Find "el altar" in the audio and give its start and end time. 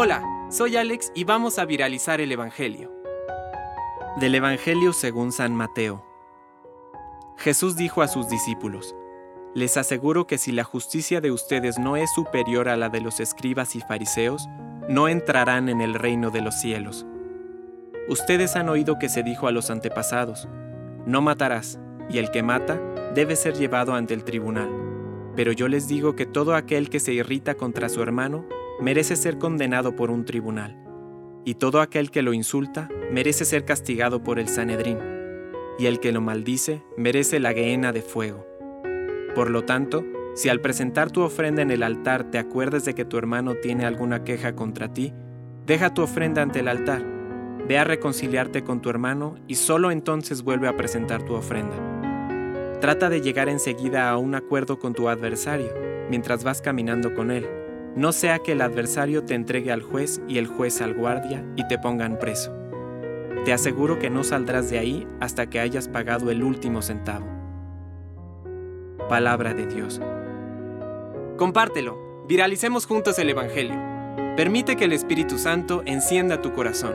41.72-42.30, 46.60-47.04